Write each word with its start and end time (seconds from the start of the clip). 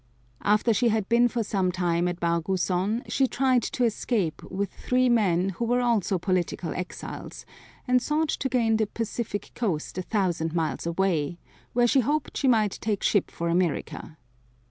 After 0.41 0.73
she 0.73 0.87
had 0.89 1.07
been 1.09 1.27
for 1.27 1.43
some 1.43 1.71
time 1.71 2.07
at 2.07 2.19
Barguzon 2.19 3.03
she 3.07 3.27
tried 3.27 3.61
to 3.61 3.83
escape 3.83 4.41
with 4.49 4.73
three 4.73 5.09
men 5.09 5.49
who 5.49 5.65
were 5.65 5.79
also 5.81 6.17
political 6.17 6.73
exiles, 6.73 7.45
and 7.87 8.01
sought 8.01 8.29
to 8.29 8.49
gain 8.49 8.77
the 8.77 8.87
Pacific 8.87 9.51
coast 9.53 9.99
a 9.99 10.01
thousand 10.01 10.55
miles 10.55 10.87
away, 10.87 11.37
where 11.73 11.85
she 11.85 11.99
hoped 11.99 12.35
she 12.37 12.47
might 12.47 12.79
take 12.81 13.03
ship 13.03 13.29
for 13.29 13.47
America. 13.47 14.17